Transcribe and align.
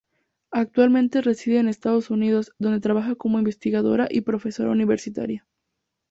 Actualmente 0.49 1.21
reside 1.21 1.59
en 1.59 1.67
Estados 1.67 2.09
Unidos, 2.09 2.53
donde 2.57 2.79
trabaja 2.79 3.13
como 3.13 3.37
investigadora 3.37 4.07
y 4.09 4.21
profesora 4.21 4.71
universitaria. 4.71 5.45